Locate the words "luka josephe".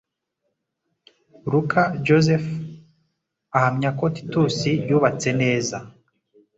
1.51-2.53